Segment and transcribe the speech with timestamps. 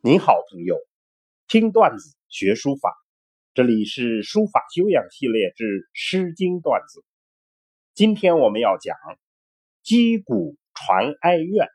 [0.00, 0.76] 您好，朋友，
[1.46, 2.92] 听段子学书法，
[3.54, 7.04] 这里是书法修养系列之《诗经》段子。
[7.94, 8.96] 今天我们要讲
[9.82, 11.68] 击鼓传哀怨。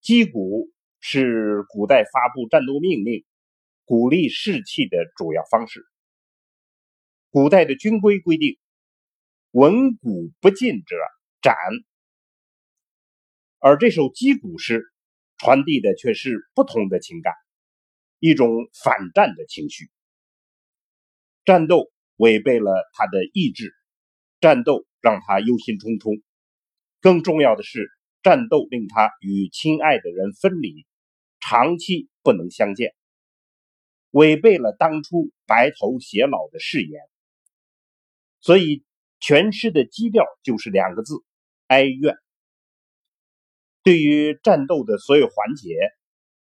[0.00, 3.26] 击鼓是古代发布战斗命令、
[3.84, 5.84] 鼓励士气的主要方式。
[7.34, 8.60] 古代的军规规定，
[9.50, 10.94] 闻鼓不进者
[11.42, 11.56] 斩。
[13.58, 14.84] 而这首击鼓诗。
[15.36, 17.34] 传递的却是不同的情感，
[18.20, 18.48] 一种
[18.84, 19.90] 反战的情绪。
[21.44, 23.74] 战斗违背了他的意志，
[24.40, 26.22] 战斗让他忧心忡忡。
[27.00, 27.90] 更重要的是，
[28.22, 30.86] 战斗令他与亲爱的人分离，
[31.40, 32.94] 长期不能相见，
[34.12, 37.02] 违背了当初白头偕老的誓言。
[38.44, 38.84] 所以，
[39.20, 41.14] 全诗的基调就是两个字：
[41.66, 42.18] 哀怨。
[43.82, 45.74] 对于战斗的所有环节，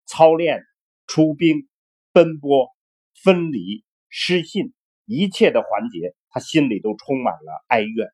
[0.04, 0.66] 操练、
[1.06, 1.66] 出兵、
[2.12, 2.68] 奔波、
[3.14, 4.74] 分离、失信，
[5.06, 8.08] 一切的环节，他心里都充满了哀怨。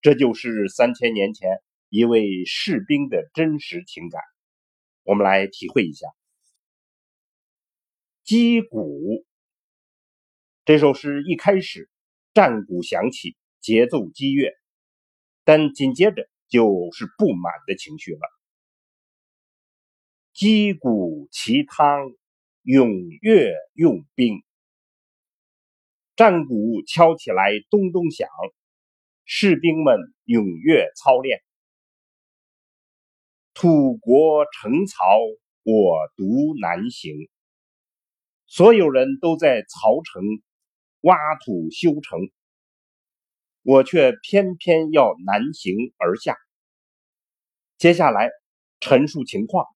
[0.00, 4.22] 这就是三千年前一位士兵的真实情感。
[5.02, 6.06] 我们来体会一下。
[8.22, 9.26] 击鼓，
[10.64, 11.90] 这首诗一开始，
[12.38, 14.52] 战鼓响起，节奏激越，
[15.42, 16.30] 但紧接着。
[16.50, 18.20] 就是不满的情绪了。
[20.32, 22.10] 击鼓齐汤，
[22.64, 24.42] 踊跃用兵。
[26.16, 28.26] 战鼓敲起来，咚咚响，
[29.26, 31.42] 士兵们踊跃操练。
[33.52, 35.04] 土国城曹，
[35.64, 37.28] 我独难行。
[38.46, 40.22] 所有人都在曹城
[41.00, 42.18] 挖土修城。
[43.62, 46.36] 我却偏偏要南行而下。
[47.76, 48.30] 接下来
[48.80, 49.66] 陈述情况，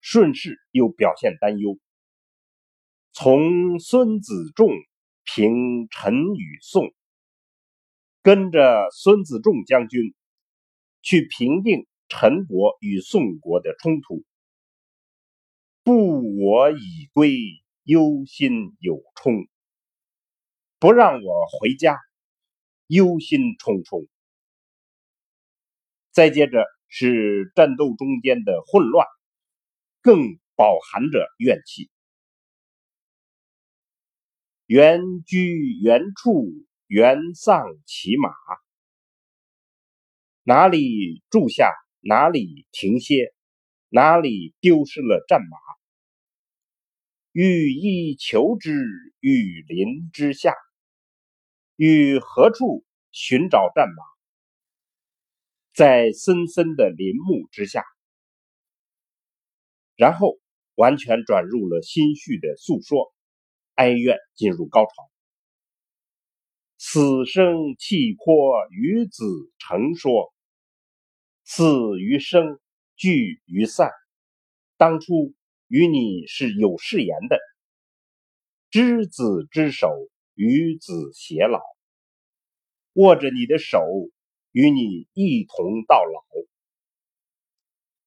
[0.00, 1.78] 顺势又表现担忧。
[3.12, 4.70] 从孙子仲
[5.24, 6.92] 平陈与宋，
[8.22, 10.14] 跟着孙子仲将军
[11.02, 14.24] 去平定陈国与宋国的冲突。
[15.82, 17.38] 不我已归，
[17.84, 19.46] 忧心有冲，
[20.86, 21.98] 不让我回家。
[22.86, 24.06] 忧心忡忡，
[26.12, 29.04] 再接着是战斗中间的混乱，
[30.00, 31.90] 更饱含着怨气。
[34.66, 36.46] 原居原处，
[36.86, 38.30] 原丧骑马，
[40.44, 43.34] 哪里住下，哪里停歇，
[43.88, 45.58] 哪里丢失了战马？
[47.32, 48.70] 欲衣求之，
[49.18, 50.54] 雨林之下。
[51.76, 54.02] 于何处寻找战马？
[55.74, 57.84] 在森森的林木之下，
[59.94, 60.38] 然后
[60.74, 63.12] 完全转入了心绪的诉说，
[63.74, 64.90] 哀怨进入高潮。
[66.78, 69.24] 死生契阔，与子
[69.58, 70.32] 成说。
[71.44, 71.64] 死
[72.00, 72.58] 于生，
[72.96, 73.90] 聚于散。
[74.78, 75.34] 当初
[75.68, 77.38] 与你是有誓言的，
[78.70, 79.90] 执子之手。
[80.36, 81.60] 与子偕老，
[82.92, 83.82] 握着你的手，
[84.52, 86.24] 与你一同到老。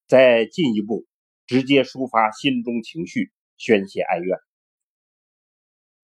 [0.08, 1.06] 再进一步，
[1.48, 4.38] 直接抒发心中情绪，宣泄哀怨。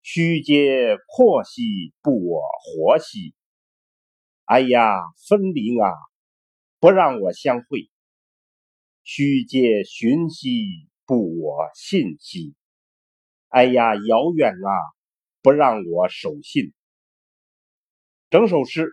[0.01, 3.33] 虚嗟阔兮，不我活兮。
[4.45, 5.89] 哎呀，分离啊，
[6.79, 7.89] 不让我相会。
[9.03, 12.55] 虚嗟寻兮，不我信兮。
[13.49, 14.94] 哎呀，遥远啊。
[15.45, 16.73] 不让我守信。
[18.31, 18.89] 整首诗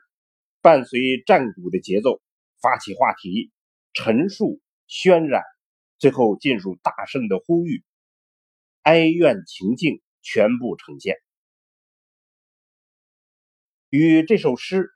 [0.61, 2.21] 伴随战鼓的节奏，
[2.61, 3.51] 发起话题，
[3.95, 5.43] 陈述、渲染，
[5.97, 7.83] 最后进入大声的呼吁，
[8.83, 11.17] 哀怨情境全部呈现。
[13.89, 14.91] 与这首诗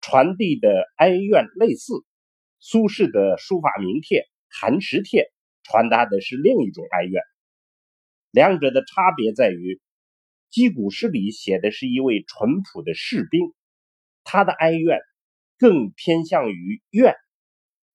[0.00, 2.04] 传递的哀怨类似，
[2.58, 4.22] 苏轼的书法名帖
[4.60, 5.30] 《寒食帖》
[5.70, 7.22] 传达的是另一种哀怨，
[8.32, 9.80] 两者的差别在于。
[10.50, 13.54] 击鼓诗里写的是一位淳朴的士兵，
[14.24, 14.98] 他的哀怨
[15.58, 17.14] 更偏向于怨，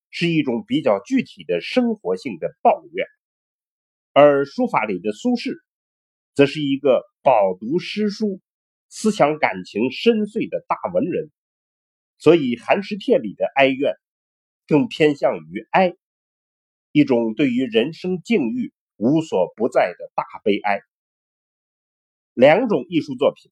[0.10, 3.06] 是一种比较具体的生活性的抱怨。
[4.14, 5.54] 而书法里的苏轼，
[6.34, 8.40] 则是一个饱读诗书、
[8.88, 11.30] 思想感情深邃的大文人，
[12.18, 13.96] 所以《寒食帖》里的哀怨
[14.66, 15.94] 更偏向于哀，
[16.94, 20.80] 一种对于人生境遇无所不在的大悲哀。
[22.36, 23.50] 两种艺术作品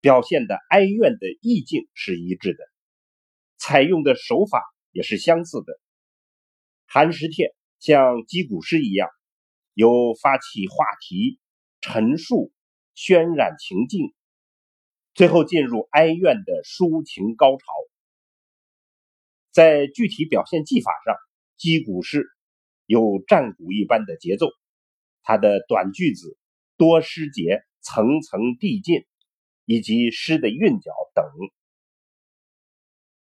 [0.00, 2.58] 表现的哀怨的意境是一致的，
[3.56, 4.62] 采用的手法
[4.92, 5.80] 也是相似的。
[6.86, 9.08] 寒食帖像击鼓诗一样，
[9.72, 11.40] 有发起话题、
[11.80, 12.52] 陈述、
[12.94, 14.14] 渲染情境，
[15.12, 17.64] 最后进入哀怨的抒情高潮。
[19.50, 21.16] 在具体表现技法上，
[21.56, 22.24] 击鼓诗
[22.86, 24.46] 有战鼓一般的节奏，
[25.22, 26.38] 它的短句子、
[26.76, 29.06] 多诗节、层层递进，
[29.64, 31.24] 以及诗的韵脚等，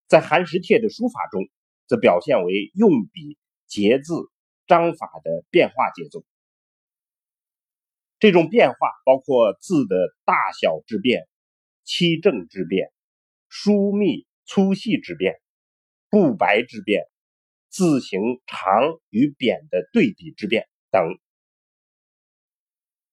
[0.07, 1.49] 在寒食帖的书法中，
[1.87, 3.39] 则表现为用笔。
[3.69, 4.15] 节字
[4.65, 6.25] 章法的变化节奏，
[8.17, 9.95] 这种变化包括字的
[10.25, 11.27] 大小之变、
[11.83, 12.91] 七正之变、
[13.47, 15.39] 疏密粗细之变、
[16.09, 17.03] 不白之变、
[17.67, 18.81] 字形长
[19.11, 21.03] 与扁的对比之变等。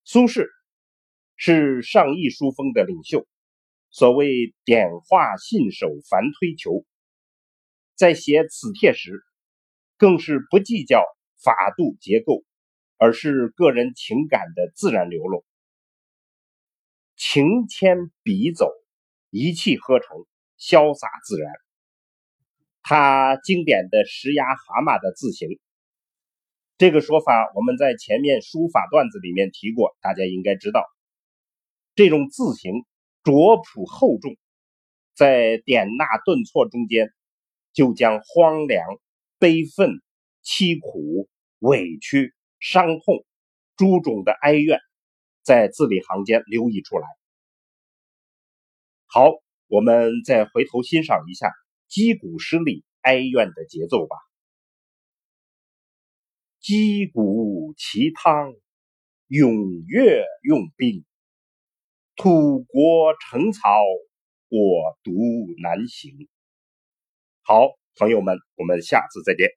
[0.04, 0.48] 苏轼
[1.36, 3.26] 是上亿书风的领袖，
[3.90, 6.84] 所谓点画信手凡推求，
[7.94, 9.22] 在写此帖时。
[9.98, 11.02] 更是不计较
[11.42, 12.44] 法度结构，
[12.98, 15.42] 而是个人情感的自然流露，
[17.16, 18.70] 情牵笔走，
[19.30, 20.26] 一气呵成，
[20.58, 21.50] 潇洒自然。
[22.82, 25.58] 他经典的石牙蛤蟆的字形，
[26.76, 30.84] 这个说法我们在前面书法段子里面提过，大家应该知道，
[31.96, 32.84] 这种字形
[33.24, 34.36] 拙朴厚重，
[35.14, 37.12] 在点捺顿挫中间，
[37.72, 38.86] 就将荒凉。
[39.38, 40.00] 悲愤、
[40.42, 41.28] 凄苦、
[41.58, 43.26] 委屈、伤痛
[43.76, 44.80] 诸种的哀怨，
[45.42, 47.06] 在字里行间流溢出来。
[49.04, 49.30] 好，
[49.66, 51.52] 我们再回头欣赏一下
[51.86, 54.16] 击鼓诗里哀怨的节奏吧。
[56.58, 58.54] 击鼓齐汤，
[59.28, 61.04] 踊跃用兵，
[62.16, 63.82] 土国城草，
[64.48, 65.12] 我独
[65.62, 66.28] 难行。
[67.42, 67.76] 好。
[67.98, 69.48] 朋友们，我们下次再见。